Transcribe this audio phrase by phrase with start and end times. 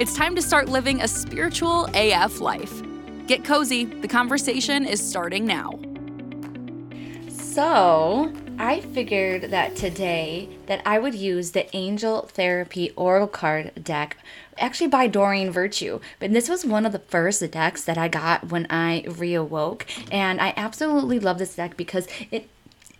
[0.00, 2.82] It's time to start living a spiritual AF life.
[3.26, 5.78] Get cozy, the conversation is starting now.
[7.28, 14.16] So, I figured that today that I would use the Angel Therapy Oracle card deck
[14.56, 16.00] actually by Doreen Virtue.
[16.18, 20.40] But this was one of the first decks that I got when I reawoke and
[20.40, 22.48] I absolutely love this deck because it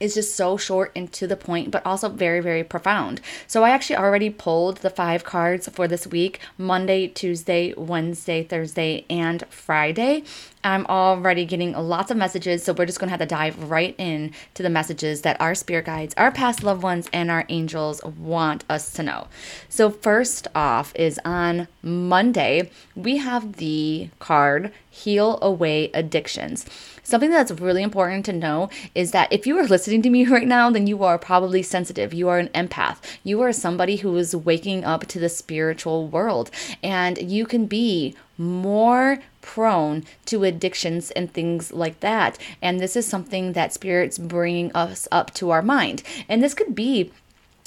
[0.00, 3.20] is just so short and to the point, but also very, very profound.
[3.46, 9.04] So I actually already pulled the five cards for this week Monday, Tuesday, Wednesday, Thursday,
[9.08, 10.24] and Friday.
[10.62, 13.94] I'm already getting lots of messages, so we're just going to have to dive right
[13.98, 18.04] in to the messages that our spirit guides, our past loved ones, and our angels
[18.04, 19.28] want us to know.
[19.68, 26.66] So, first off, is on Monday, we have the card Heal Away Addictions.
[27.02, 30.46] Something that's really important to know is that if you are listening to me right
[30.46, 32.12] now, then you are probably sensitive.
[32.12, 32.98] You are an empath.
[33.24, 36.50] You are somebody who is waking up to the spiritual world,
[36.82, 42.38] and you can be more prone to addictions and things like that.
[42.60, 46.02] And this is something that spirit's bringing us up to our mind.
[46.28, 47.12] And this could be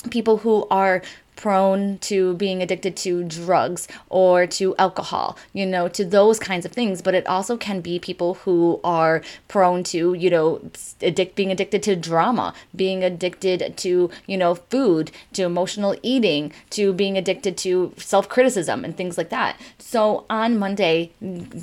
[0.10, 1.02] people who are
[1.36, 6.72] prone to being addicted to drugs or to alcohol, you know, to those kinds of
[6.72, 7.02] things.
[7.02, 10.62] But it also can be people who are prone to, you know,
[11.02, 16.94] addict being addicted to drama, being addicted to, you know, food, to emotional eating, to
[16.94, 19.60] being addicted to self-criticism and things like that.
[19.80, 21.12] So on Monday,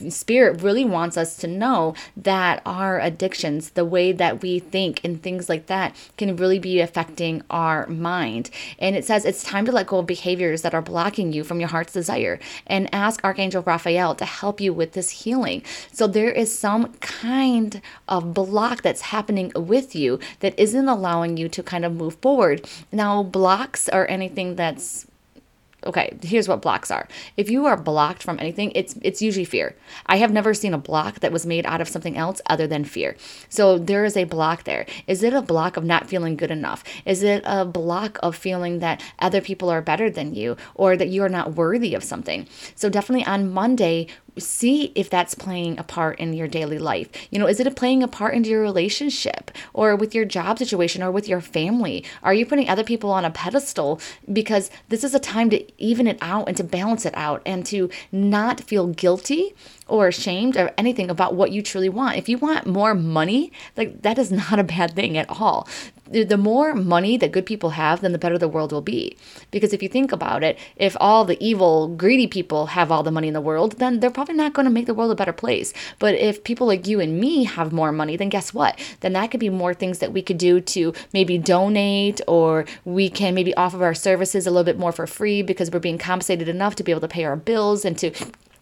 [0.08, 5.22] Spirit really wants us to know that our addictions, the way that we think and
[5.22, 8.50] things like that can really be affecting our mind.
[8.78, 11.44] And it says it's time time to let go of behaviors that are blocking you
[11.44, 15.62] from your heart's desire and ask Archangel Raphael to help you with this healing.
[15.92, 21.50] So there is some kind of block that's happening with you that isn't allowing you
[21.50, 22.66] to kind of move forward.
[22.90, 25.06] Now, blocks are anything that's
[25.84, 27.08] okay here's what blocks are.
[27.36, 29.76] If you are blocked from anything it's it's usually fear.
[30.06, 32.84] I have never seen a block that was made out of something else other than
[32.84, 33.16] fear.
[33.48, 34.86] So there is a block there.
[35.06, 36.84] Is it a block of not feeling good enough?
[37.04, 41.08] Is it a block of feeling that other people are better than you or that
[41.08, 42.46] you are not worthy of something?
[42.74, 44.06] So definitely on monday
[44.38, 47.08] see if that's playing a part in your daily life.
[47.30, 51.02] You know, is it playing a part into your relationship or with your job situation
[51.02, 52.04] or with your family?
[52.22, 54.00] Are you putting other people on a pedestal?
[54.32, 57.64] Because this is a time to even it out and to balance it out and
[57.66, 59.54] to not feel guilty
[59.90, 62.16] or ashamed or anything about what you truly want.
[62.16, 65.68] If you want more money, like that is not a bad thing at all
[66.10, 69.16] the more money that good people have, then the better the world will be.
[69.52, 73.12] Because if you think about it, if all the evil, greedy people have all the
[73.12, 75.32] money in the world, then they're probably not going to make the world a better
[75.32, 75.72] place.
[76.00, 78.78] But if people like you and me have more money, then guess what?
[79.00, 83.08] Then that could be more things that we could do to maybe donate or we
[83.08, 86.48] can maybe offer our services a little bit more for free because we're being compensated
[86.48, 88.12] enough to be able to pay our bills and to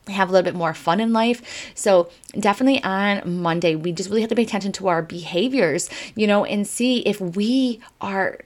[0.08, 1.72] have a little bit more fun in life.
[1.74, 6.26] So, definitely on Monday, we just really have to pay attention to our behaviors, you
[6.26, 8.41] know, and see if we are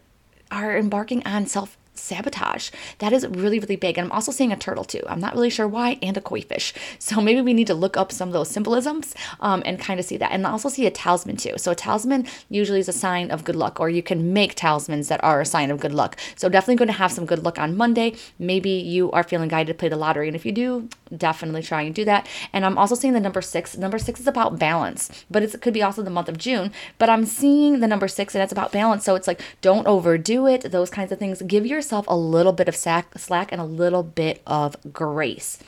[0.50, 2.70] are embarking on self sabotage.
[2.98, 3.98] That is really, really big.
[3.98, 5.02] And I'm also seeing a turtle too.
[5.06, 6.74] I'm not really sure why, and a koi fish.
[6.98, 10.06] So maybe we need to look up some of those symbolisms um, and kind of
[10.06, 10.32] see that.
[10.32, 11.54] And I also see a talisman too.
[11.58, 15.08] So a talisman usually is a sign of good luck, or you can make talismans
[15.08, 16.16] that are a sign of good luck.
[16.36, 18.14] So definitely going to have some good luck on Monday.
[18.38, 20.28] Maybe you are feeling guided to play the lottery.
[20.28, 22.26] And if you do, definitely try and do that.
[22.52, 23.76] And I'm also seeing the number six.
[23.76, 26.72] Number six is about balance, but it could be also the month of June.
[26.98, 29.04] But I'm seeing the number six and it's about balance.
[29.04, 31.42] So it's like, don't overdo it, those kinds of things.
[31.42, 35.58] Give yourself a little bit of sack, slack and a little bit of grace.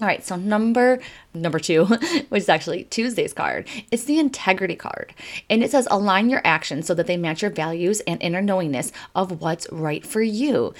[0.00, 1.00] All right, so number
[1.34, 1.84] number 2,
[2.28, 5.12] which is actually Tuesday's card, it's the integrity card.
[5.50, 8.92] And it says align your actions so that they match your values and inner knowingness
[9.16, 10.72] of what's right for you.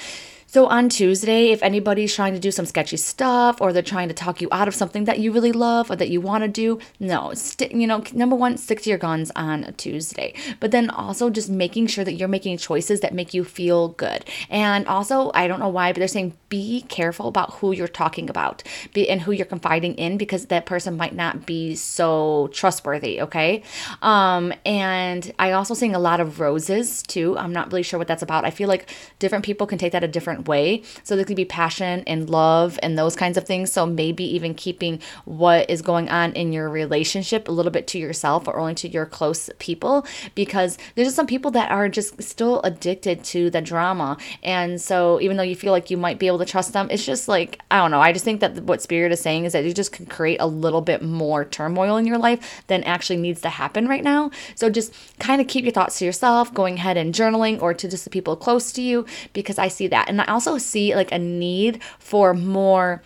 [0.50, 4.14] So on Tuesday, if anybody's trying to do some sketchy stuff or they're trying to
[4.14, 6.78] talk you out of something that you really love or that you want to do,
[6.98, 10.32] no, st- you know, number one, stick to your guns on Tuesday.
[10.58, 14.24] But then also just making sure that you're making choices that make you feel good.
[14.48, 18.30] And also, I don't know why, but they're saying be careful about who you're talking
[18.30, 18.62] about
[18.94, 23.62] be, and who you're confiding in because that person might not be so trustworthy, okay?
[24.00, 27.36] Um, and I also seeing a lot of roses too.
[27.36, 28.46] I'm not really sure what that's about.
[28.46, 30.82] I feel like different people can take that a different different way.
[31.02, 33.72] So there could be passion and love and those kinds of things.
[33.72, 37.98] So maybe even keeping what is going on in your relationship a little bit to
[37.98, 42.60] yourself or only to your close people because there's some people that are just still
[42.62, 44.16] addicted to the drama.
[44.42, 47.04] And so even though you feel like you might be able to trust them, it's
[47.04, 48.00] just like, I don't know.
[48.00, 50.46] I just think that what Spirit is saying is that you just can create a
[50.46, 54.30] little bit more turmoil in your life than actually needs to happen right now.
[54.54, 57.88] So just kind of keep your thoughts to yourself, going ahead and journaling or to
[57.88, 60.08] just the people close to you because I see that.
[60.08, 63.02] And also see like a need for more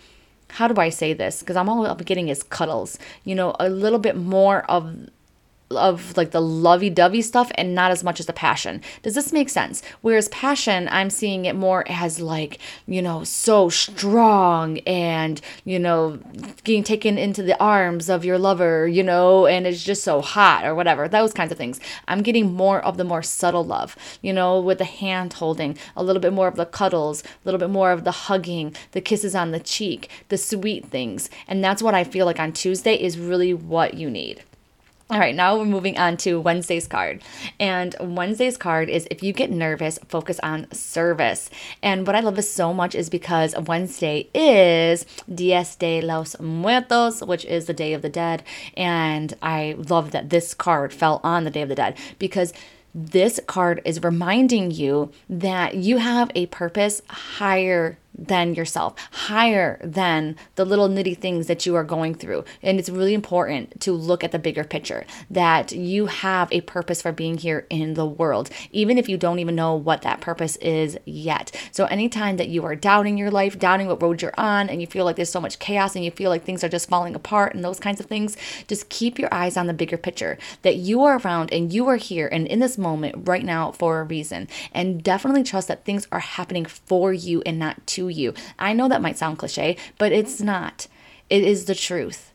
[0.53, 1.39] how do I say this?
[1.39, 2.99] Because I'm all up getting is cuddles.
[3.23, 5.09] You know, a little bit more of
[5.77, 8.81] of like the lovey-dovey stuff and not as much as the passion.
[9.01, 9.81] Does this make sense?
[10.01, 16.19] Whereas passion, I'm seeing it more as like, you know, so strong and, you know,
[16.63, 20.65] getting taken into the arms of your lover, you know, and it's just so hot
[20.65, 21.07] or whatever.
[21.07, 21.79] Those kinds of things.
[22.07, 26.03] I'm getting more of the more subtle love, you know, with the hand holding, a
[26.03, 29.35] little bit more of the cuddles, a little bit more of the hugging, the kisses
[29.35, 31.29] on the cheek, the sweet things.
[31.47, 34.43] And that's what I feel like on Tuesday is really what you need.
[35.09, 37.21] All right, now we're moving on to Wednesday's card.
[37.59, 41.49] And Wednesday's card is if you get nervous, focus on service.
[41.81, 47.21] And what I love this so much is because Wednesday is Dies de los Muertos,
[47.21, 48.43] which is the Day of the Dead.
[48.77, 52.53] And I love that this card fell on the Day of the Dead because
[52.95, 60.35] this card is reminding you that you have a purpose higher than yourself, higher than
[60.55, 62.43] the little nitty things that you are going through.
[62.61, 67.01] And it's really important to look at the bigger picture that you have a purpose
[67.01, 70.55] for being here in the world, even if you don't even know what that purpose
[70.57, 71.51] is yet.
[71.71, 74.87] So, anytime that you are doubting your life, doubting what road you're on, and you
[74.87, 77.55] feel like there's so much chaos and you feel like things are just falling apart
[77.55, 78.37] and those kinds of things,
[78.67, 81.95] just keep your eyes on the bigger picture that you are around and you are
[81.95, 84.47] here and in this moment right now for a reason.
[84.71, 88.33] And definitely trust that things are happening for you and not to you.
[88.59, 90.87] I know that might sound cliche, but it's not.
[91.29, 92.32] It is the truth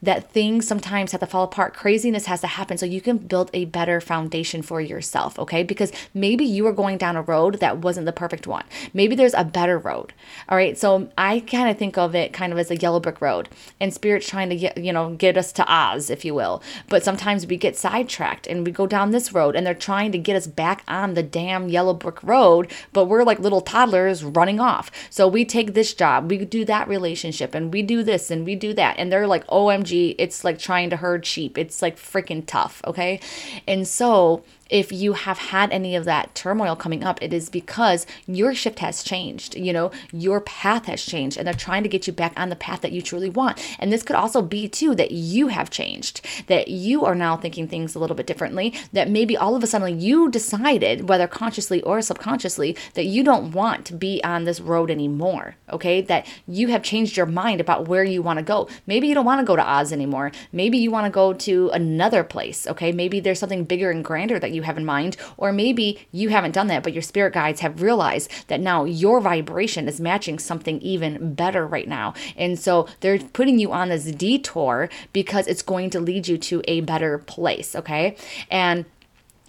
[0.00, 1.74] that things sometimes have to fall apart.
[1.74, 5.62] Craziness has to happen so you can build a better foundation for yourself, okay?
[5.62, 8.64] Because maybe you are going down a road that wasn't the perfect one.
[8.94, 10.12] Maybe there's a better road.
[10.48, 10.78] All right.
[10.78, 13.48] So I kind of think of it kind of as a yellow brick road
[13.80, 16.62] and spirit's trying to get, you know, get us to Oz, if you will.
[16.88, 20.18] But sometimes we get sidetracked and we go down this road and they're trying to
[20.18, 24.60] get us back on the damn yellow brick road, but we're like little toddlers running
[24.60, 24.90] off.
[25.10, 28.54] So we take this job, we do that relationship, and we do this and we
[28.54, 28.96] do that.
[28.98, 31.58] And they're like, OMG it's like trying to herd sheep.
[31.58, 33.20] It's like freaking tough, okay?
[33.66, 38.06] And so if you have had any of that turmoil coming up, it is because
[38.26, 39.56] your shift has changed.
[39.56, 42.56] You know, your path has changed, and they're trying to get you back on the
[42.56, 43.64] path that you truly want.
[43.78, 47.68] And this could also be, too, that you have changed, that you are now thinking
[47.68, 51.82] things a little bit differently, that maybe all of a sudden you decided, whether consciously
[51.82, 55.56] or subconsciously, that you don't want to be on this road anymore.
[55.70, 56.00] Okay.
[56.00, 58.68] That you have changed your mind about where you want to go.
[58.86, 60.32] Maybe you don't want to go to Oz anymore.
[60.52, 62.66] Maybe you want to go to another place.
[62.66, 62.92] Okay.
[62.92, 66.28] Maybe there's something bigger and grander that you you have in mind, or maybe you
[66.28, 70.38] haven't done that, but your spirit guides have realized that now your vibration is matching
[70.38, 72.12] something even better right now.
[72.36, 76.62] And so they're putting you on this detour because it's going to lead you to
[76.68, 78.16] a better place, okay?
[78.50, 78.84] And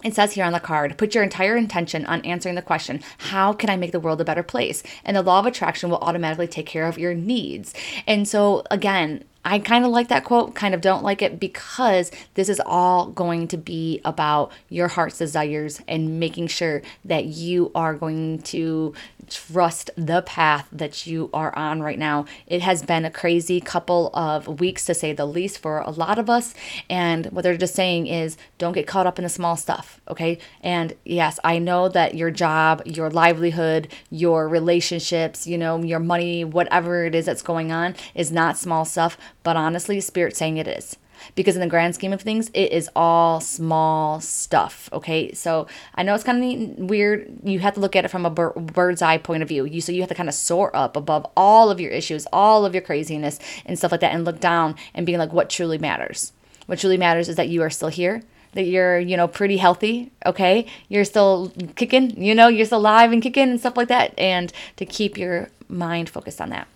[0.02, 3.52] it says here on the card, put your entire intention on answering the question, how
[3.52, 4.82] can I make the world a better place?
[5.04, 7.74] And the law of attraction will automatically take care of your needs.
[8.06, 12.10] And so, again, I kind of like that quote, kind of don't like it because
[12.34, 17.70] this is all going to be about your heart's desires and making sure that you
[17.74, 18.94] are going to
[19.30, 22.26] trust the path that you are on right now.
[22.46, 26.18] It has been a crazy couple of weeks to say the least for a lot
[26.18, 26.52] of us.
[26.90, 30.38] And what they're just saying is don't get caught up in the small stuff, okay?
[30.62, 36.44] And yes, I know that your job, your livelihood, your relationships, you know, your money,
[36.44, 40.68] whatever it is that's going on is not small stuff but honestly, Spirit saying it
[40.68, 40.96] is.
[41.34, 44.88] Because in the grand scheme of things, it is all small stuff.
[44.92, 47.30] Okay, so I know it's kind of weird.
[47.44, 49.66] You have to look at it from a bird's eye point of view.
[49.66, 52.64] You so you have to kind of soar up above all of your issues, all
[52.64, 55.76] of your craziness and stuff like that, and look down and being like, what truly
[55.76, 56.32] matters.
[56.66, 58.22] What truly matters is that you are still here,
[58.52, 60.66] that you're, you know, pretty healthy, okay?
[60.88, 64.52] You're still kicking, you know, you're still alive and kicking and stuff like that, and
[64.76, 66.66] to keep your mind focused on that.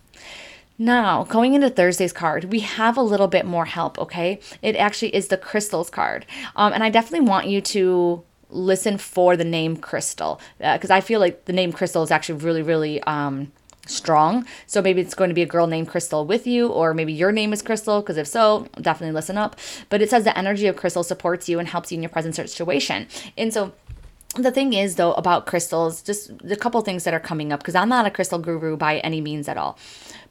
[0.77, 4.41] Now, going into Thursday's card, we have a little bit more help, okay?
[4.61, 6.27] It actually is the crystals card.
[6.57, 11.01] Um, and I definitely want you to listen for the name crystal because uh, I
[11.01, 13.53] feel like the name crystal is actually really, really um,
[13.87, 14.47] strong.
[14.67, 17.33] So maybe it's going to be a girl named Crystal with you, or maybe your
[17.33, 19.57] name is Crystal, because if so, definitely listen up.
[19.89, 22.35] But it says the energy of crystal supports you and helps you in your present
[22.35, 23.07] situation.
[23.37, 23.73] And so
[24.37, 27.75] the thing is though about crystals just a couple things that are coming up because
[27.75, 29.79] i'm not a crystal guru by any means at all.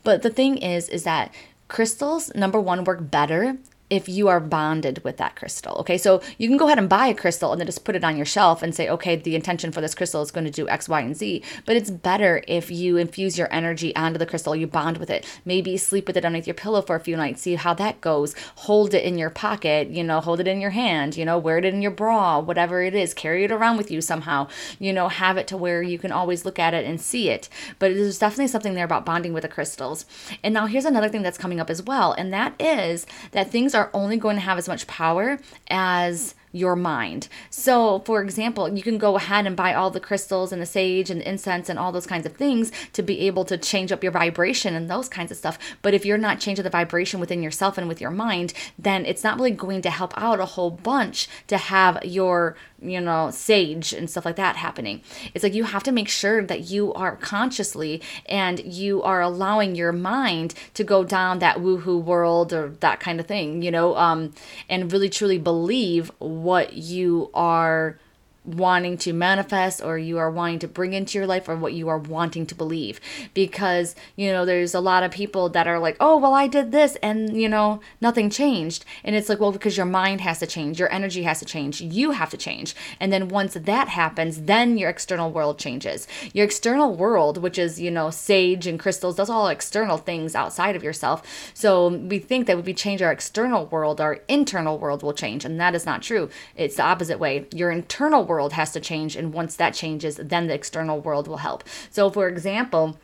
[0.03, 1.33] But the thing is is that
[1.67, 3.57] crystals number one work better
[3.89, 5.75] if you are bonded with that crystal.
[5.77, 8.03] Okay, so you can go ahead and buy a crystal and then just put it
[8.03, 10.67] on your shelf and say, okay, the intention for this crystal is going to do
[10.67, 11.43] X, Y, and Z.
[11.65, 15.25] But it's better if you infuse your energy onto the crystal, you bond with it.
[15.45, 18.35] Maybe sleep with it underneath your pillow for a few nights, see how that goes.
[18.55, 21.57] Hold it in your pocket, you know, hold it in your hand, you know, wear
[21.57, 24.47] it in your bra, whatever it is, carry it around with you somehow,
[24.79, 27.49] you know, have it to where you can always look at it and see it.
[27.79, 30.05] But there's definitely something there about bonding with the crystals.
[30.43, 33.72] And now here's another thing that's coming up as well, and that is that things
[33.75, 35.39] are only going to have as much power
[35.69, 37.27] as your mind.
[37.49, 41.09] So, for example, you can go ahead and buy all the crystals and the sage
[41.09, 44.03] and the incense and all those kinds of things to be able to change up
[44.03, 45.57] your vibration and those kinds of stuff.
[45.81, 49.23] But if you're not changing the vibration within yourself and with your mind, then it's
[49.23, 53.93] not really going to help out a whole bunch to have your you know, sage
[53.93, 55.01] and stuff like that happening.
[55.33, 59.75] It's like you have to make sure that you are consciously and you are allowing
[59.75, 63.95] your mind to go down that woohoo world or that kind of thing, you know,
[63.95, 64.33] um,
[64.69, 67.97] and really truly believe what you are
[68.45, 71.87] wanting to manifest or you are wanting to bring into your life or what you
[71.87, 72.99] are wanting to believe.
[73.33, 76.71] Because you know there's a lot of people that are like oh well I did
[76.71, 78.83] this and you know nothing changed.
[79.03, 81.81] And it's like well because your mind has to change your energy has to change
[81.81, 82.75] you have to change.
[82.99, 86.07] And then once that happens then your external world changes.
[86.33, 90.75] Your external world which is you know sage and crystals those all external things outside
[90.75, 91.51] of yourself.
[91.53, 95.45] So we think that if we change our external world our internal world will change
[95.45, 96.29] and that is not true.
[96.57, 97.47] It's the opposite way.
[97.53, 99.15] Your internal world world has to change.
[99.15, 101.63] And once that changes, then the external world will help.
[101.89, 102.97] So, for example,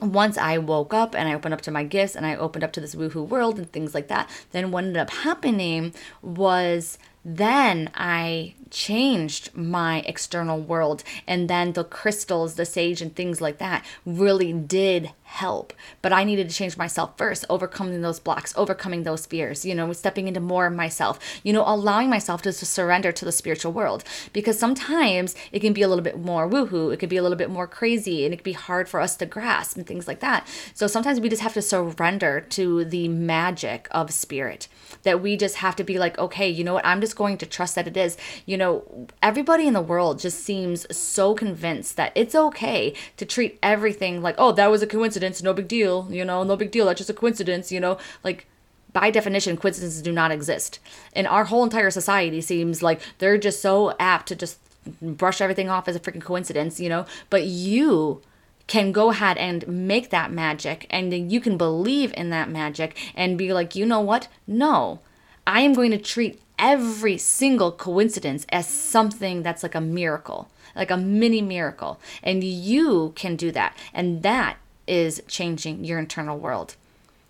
[0.00, 2.72] once I woke up and I opened up to my gifts and I opened up
[2.72, 7.90] to this woohoo world and things like that, then what ended up happening was then
[7.94, 11.04] I changed my external world.
[11.26, 15.72] And then the crystals, the sage, and things like that really did help.
[16.00, 19.92] But I needed to change myself first, overcoming those blocks, overcoming those fears, you know,
[19.92, 23.72] stepping into more of myself, you know, allowing myself to, to surrender to the spiritual
[23.72, 24.04] world.
[24.32, 27.36] Because sometimes it can be a little bit more woohoo, it could be a little
[27.36, 30.20] bit more crazy, and it can be hard for us to grasp and things like
[30.20, 30.46] that.
[30.72, 34.68] So sometimes we just have to surrender to the magic of spirit.
[35.02, 37.46] That we just have to be like, okay, you know what, I'm just going to
[37.46, 38.16] trust that it is.
[38.46, 43.58] You know, everybody in the world just seems so convinced that it's okay to treat
[43.62, 46.86] everything like, oh, that was a coincidence, no big deal, you know, no big deal,
[46.86, 48.46] that's just a coincidence, you know, like
[48.92, 50.78] by definition, coincidences do not exist.
[51.14, 54.58] And our whole entire society seems like they're just so apt to just
[55.02, 58.22] brush everything off as a freaking coincidence, you know, but you
[58.66, 63.36] can go ahead and make that magic and you can believe in that magic and
[63.36, 64.28] be like, you know what?
[64.46, 65.00] No,
[65.46, 70.90] I am going to treat every single coincidence as something that's like a miracle, like
[70.90, 72.00] a mini miracle.
[72.22, 73.76] And you can do that.
[73.92, 76.76] And that is changing your internal world.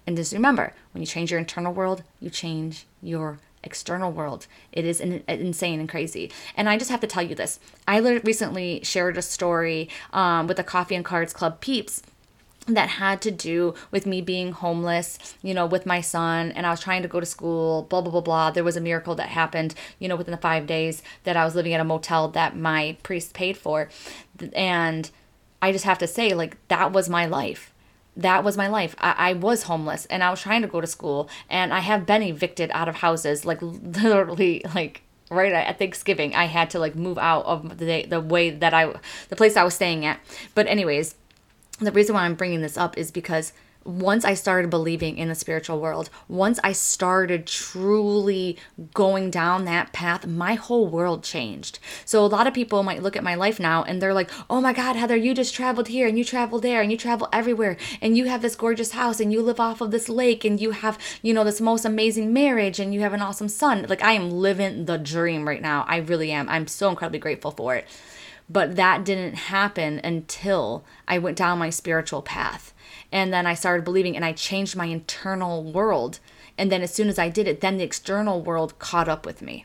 [0.07, 4.47] And just remember, when you change your internal world, you change your external world.
[4.73, 6.31] It is in, insane and crazy.
[6.57, 7.59] And I just have to tell you this.
[7.89, 12.03] I recently shared a story um, with the Coffee and Cards Club peeps
[12.67, 16.71] that had to do with me being homeless, you know, with my son, and I
[16.71, 18.51] was trying to go to school, blah, blah, blah, blah.
[18.51, 21.55] There was a miracle that happened, you know, within the five days that I was
[21.55, 23.91] living at a motel that my priest paid for.
[24.55, 25.11] And
[25.65, 27.73] I just have to say, like, that was my life.
[28.19, 28.95] That was my life.
[28.99, 32.05] I, I was homeless and I was trying to go to school, and I have
[32.05, 36.35] been evicted out of houses, like, literally, like, right at Thanksgiving.
[36.35, 38.93] I had to, like, move out of the, the way that I,
[39.31, 40.21] the place I was staying at.
[40.55, 41.15] But, anyways,
[41.81, 43.55] the reason why I'm bringing this up is because
[43.85, 48.57] once I started believing in the spiritual world, once I started truly
[48.95, 51.79] going down that path, my whole world changed.
[52.05, 54.61] So a lot of people might look at my life now and they're like, "Oh
[54.61, 57.77] my god, Heather, you just traveled here and you travel there and you travel everywhere
[58.01, 60.71] and you have this gorgeous house and you live off of this lake and you
[60.71, 64.13] have, you know, this most amazing marriage and you have an awesome son." Like I
[64.13, 65.85] am living the dream right now.
[65.87, 66.49] I really am.
[66.49, 67.87] I'm so incredibly grateful for it.
[68.49, 72.75] But that didn't happen until I went down my spiritual path.
[73.11, 76.21] And then I started believing and I changed my internal world.
[76.59, 79.41] And then as soon as I did it, then the external world caught up with
[79.41, 79.65] me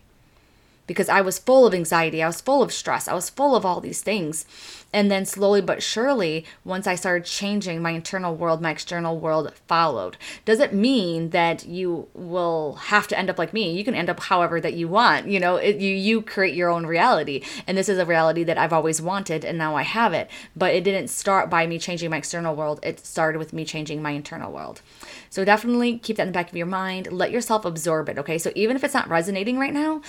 [0.89, 3.63] because I was full of anxiety, I was full of stress, I was full of
[3.63, 4.43] all these things.
[4.91, 9.53] And then slowly but surely, once I started changing my internal world, my external world
[9.67, 10.17] followed.
[10.45, 13.71] Does it mean that you will have to end up like me?
[13.71, 15.27] You can end up however that you want.
[15.27, 18.57] You know, it, you you create your own reality, and this is a reality that
[18.57, 20.27] I've always wanted, and now I have it.
[20.55, 22.79] But it didn't start by me changing my external world.
[22.81, 24.81] It started with me changing my internal world.
[25.29, 27.11] So definitely keep that in the back of your mind.
[27.11, 28.17] Let yourself absorb it.
[28.17, 30.01] Okay, so even if it's not resonating right now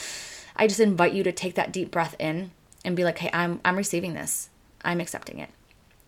[0.56, 2.50] I just invite you to take that deep breath in
[2.84, 4.50] and be like, hey, I'm, I'm receiving this.
[4.82, 5.50] I'm accepting it.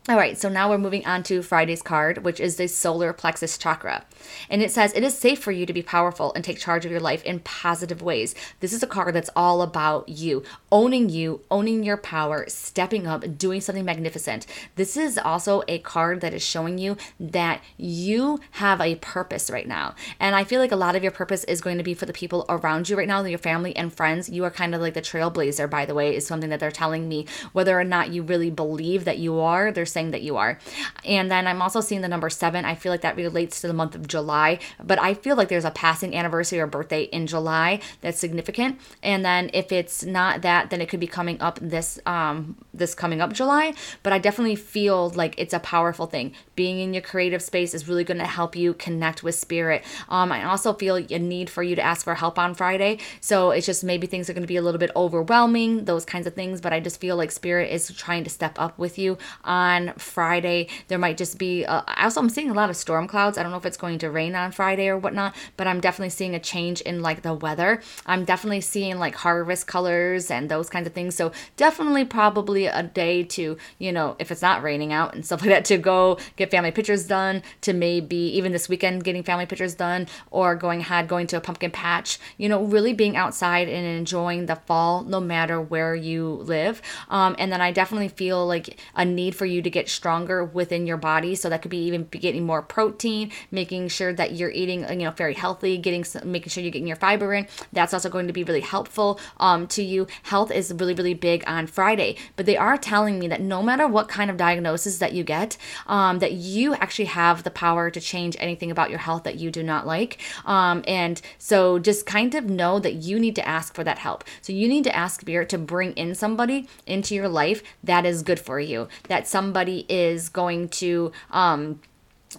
[0.09, 3.57] All right, so now we're moving on to Friday's card, which is the solar plexus
[3.57, 4.05] chakra.
[4.51, 6.91] And it says, It is safe for you to be powerful and take charge of
[6.91, 8.35] your life in positive ways.
[8.59, 10.43] This is a card that's all about you,
[10.73, 14.45] owning you, owning your power, stepping up, doing something magnificent.
[14.75, 19.69] This is also a card that is showing you that you have a purpose right
[19.69, 19.95] now.
[20.19, 22.13] And I feel like a lot of your purpose is going to be for the
[22.13, 24.29] people around you right now, your family and friends.
[24.29, 27.09] You are kind of like the trailblazer, by the way, is something that they're telling
[27.09, 27.27] me.
[27.53, 30.59] Whether or not you really believe that you are, there's saying that you are.
[31.05, 32.65] And then I'm also seeing the number seven.
[32.65, 35.65] I feel like that relates to the month of July, but I feel like there's
[35.65, 38.81] a passing anniversary or birthday in July that's significant.
[39.03, 42.95] And then if it's not that, then it could be coming up this um this
[42.95, 43.75] coming up July.
[44.03, 46.33] But I definitely feel like it's a powerful thing.
[46.57, 49.85] Being in your creative space is really going to help you connect with spirit.
[50.09, 52.99] Um, I also feel a need for you to ask for help on Friday.
[53.21, 56.27] So it's just maybe things are going to be a little bit overwhelming, those kinds
[56.27, 56.61] of things.
[56.61, 59.95] But I just feel like spirit is trying to step up with you on on
[59.97, 60.69] Friday.
[60.89, 63.39] There might just be, uh, also, I'm seeing a lot of storm clouds.
[63.39, 66.11] I don't know if it's going to rain on Friday or whatnot, but I'm definitely
[66.11, 67.83] seeing a change in like the weather.
[68.07, 71.15] I'm definitely seeing like harvest colors and those kinds of things.
[71.15, 75.41] So, definitely probably a day to, you know, if it's not raining out and stuff
[75.43, 79.47] like that, to go get family pictures done, to maybe even this weekend getting family
[79.47, 83.69] pictures done, or going ahead, going to a pumpkin patch, you know, really being outside
[83.69, 86.83] and enjoying the fall no matter where you live.
[87.09, 90.87] Um, and then I definitely feel like a need for you to get stronger within
[90.87, 91.35] your body.
[91.35, 95.11] So that could be even getting more protein, making sure that you're eating, you know,
[95.11, 97.47] very healthy, getting making sure you're getting your fiber in.
[97.73, 100.07] That's also going to be really helpful um, to you.
[100.25, 103.87] Health is really really big on Friday, but they are telling me that no matter
[103.88, 108.00] what kind of diagnosis that you get, um, that you actually have the power to
[108.00, 110.19] change anything about your health that you do not like.
[110.45, 114.25] Um, and so just kind of know that you need to ask for that help.
[114.43, 118.25] So you need to ask Spirit to bring in somebody into your life that is
[118.25, 121.81] good for you, that somebody is going to um,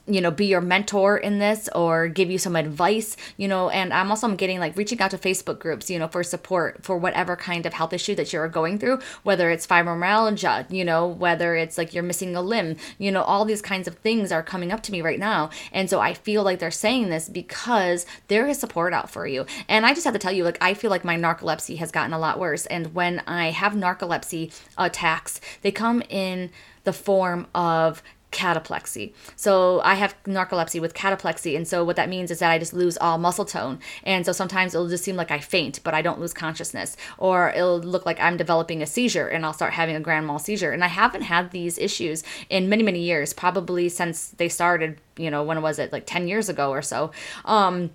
[0.07, 3.93] you know be your mentor in this or give you some advice you know and
[3.93, 7.35] i'm also getting like reaching out to facebook groups you know for support for whatever
[7.35, 11.77] kind of health issue that you're going through whether it's fibromyalgia you know whether it's
[11.77, 14.83] like you're missing a limb you know all these kinds of things are coming up
[14.83, 15.49] to me right now.
[15.71, 19.45] And so i feel like they're saying this because there is support out for you.
[19.67, 22.13] And i just have to tell you like i feel like my narcolepsy has gotten
[22.13, 22.65] a lot worse.
[22.67, 26.51] And when i have narcolepsy attacks they come in
[26.83, 28.03] the form of
[28.33, 29.13] cataplexy.
[29.35, 31.55] So I have narcolepsy with cataplexy.
[31.55, 33.79] And so what that means is that I just lose all muscle tone.
[34.03, 36.97] And so sometimes it'll just seem like I faint, but I don't lose consciousness.
[37.17, 40.39] Or it'll look like I'm developing a seizure and I'll start having a grand mal
[40.39, 40.71] seizure.
[40.71, 45.29] And I haven't had these issues in many, many years, probably since they started, you
[45.31, 47.11] know, when was it, like 10 years ago or so.
[47.45, 47.91] Um,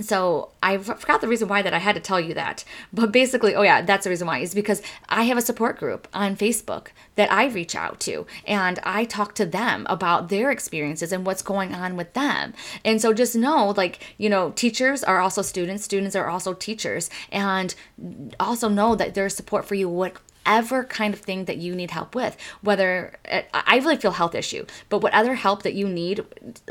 [0.00, 2.64] so I forgot the reason why that I had to tell you that.
[2.92, 6.08] But basically, oh yeah, that's the reason why is because I have a support group
[6.12, 11.12] on Facebook that I reach out to and I talk to them about their experiences
[11.12, 12.54] and what's going on with them.
[12.84, 17.10] And so just know like, you know, teachers are also students, students are also teachers
[17.30, 17.74] and
[18.38, 21.90] also know that there's support for you what whatever kind of thing that you need
[21.90, 22.36] help with.
[22.62, 23.16] Whether
[23.52, 26.24] I really feel health issue, but what other help that you need,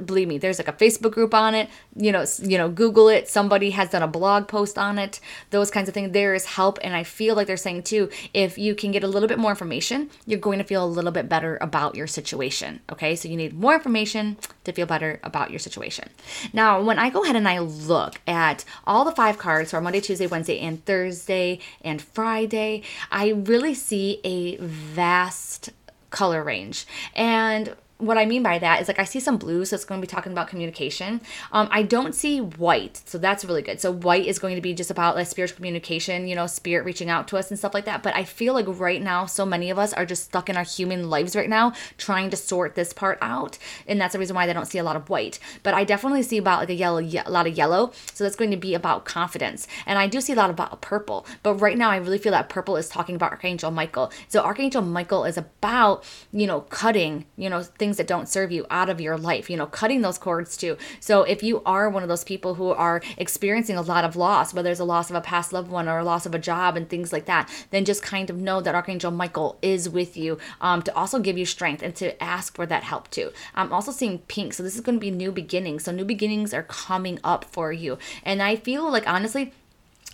[0.05, 1.69] believe me, there's like a Facebook group on it.
[1.95, 3.27] You know, you know, Google it.
[3.27, 5.19] Somebody has done a blog post on it.
[5.49, 6.13] Those kinds of things.
[6.13, 9.07] There is help, and I feel like they're saying too, if you can get a
[9.07, 12.79] little bit more information, you're going to feel a little bit better about your situation.
[12.91, 16.09] Okay, so you need more information to feel better about your situation.
[16.53, 19.99] Now, when I go ahead and I look at all the five cards for Monday,
[19.99, 25.71] Tuesday, Wednesday, and Thursday and Friday, I really really see a vast
[26.11, 26.85] color range.
[27.15, 30.01] And what I mean by that is like I see some blues, so it's going
[30.01, 31.21] to be talking about communication.
[31.53, 33.79] Um, I don't see white, so that's really good.
[33.79, 37.09] So white is going to be just about like spiritual communication, you know, spirit reaching
[37.09, 38.03] out to us and stuff like that.
[38.03, 40.63] But I feel like right now, so many of us are just stuck in our
[40.63, 44.45] human lives right now, trying to sort this part out, and that's the reason why
[44.45, 45.39] they don't see a lot of white.
[45.63, 47.93] But I definitely see about like a yellow, a lot of yellow.
[48.13, 51.25] So that's going to be about confidence, and I do see a lot about purple.
[51.43, 54.11] But right now, I really feel that purple is talking about Archangel Michael.
[54.27, 56.03] So Archangel Michael is about
[56.33, 59.55] you know cutting, you know things that don't serve you out of your life, you
[59.55, 60.75] know, cutting those cords too.
[60.99, 64.55] So if you are one of those people who are experiencing a lot of loss,
[64.55, 66.75] whether it's a loss of a past loved one or a loss of a job
[66.75, 70.39] and things like that, then just kind of know that Archangel Michael is with you
[70.61, 73.31] um, to also give you strength and to ask for that help too.
[73.53, 74.55] I'm also seeing pink.
[74.55, 75.83] So this is going to be new beginnings.
[75.83, 77.99] So new beginnings are coming up for you.
[78.23, 79.53] And I feel like honestly,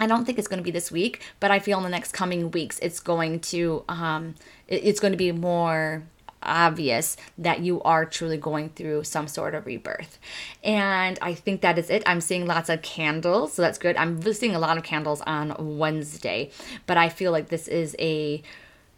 [0.02, 2.12] I don't think it's going to be this week, but I feel in the next
[2.12, 4.36] coming weeks it's going to um,
[4.68, 6.04] it's going to be more
[6.44, 10.20] obvious that you are truly going through some sort of rebirth.
[10.64, 12.04] And I think that is it.
[12.06, 13.96] I'm seeing lots of candles, so that's good.
[13.98, 16.52] I'm seeing a lot of candles on Wednesday,
[16.86, 18.42] but I feel like this is a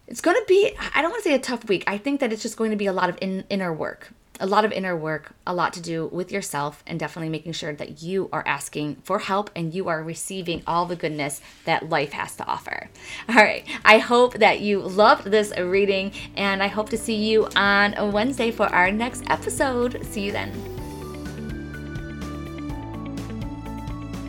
[0.06, 1.86] it's going to be, I don't want to say a tough week.
[1.88, 4.48] I think that it's just going to be a lot of in, inner work a
[4.48, 8.02] lot of inner work, a lot to do with yourself, and definitely making sure that
[8.02, 12.36] you are asking for help and you are receiving all the goodness that life has
[12.36, 12.90] to offer.
[13.30, 17.48] All right, I hope that you loved this reading, and I hope to see you
[17.56, 20.04] on Wednesday for our next episode.
[20.06, 20.52] See you then.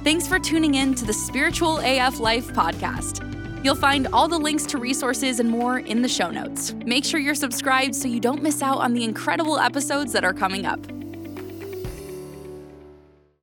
[0.05, 3.34] Thanks for tuning in to the Spiritual AF Life podcast.
[3.65, 6.75] You'll find all the links to resources and more in the show notes.
[6.85, 10.35] Make sure you're subscribed so you don't miss out on the incredible episodes that are
[10.35, 10.87] coming up.